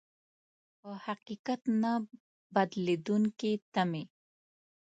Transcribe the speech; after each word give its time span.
په 0.79 0.89
حقيقت 1.05 1.61
نه 1.81 1.93
بدلېدونکې 2.53 3.51
تمې. 3.73 4.03